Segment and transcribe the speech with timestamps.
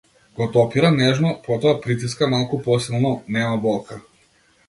[0.37, 4.01] Го допира нежно, потоа притиска малку посилно, нема болка.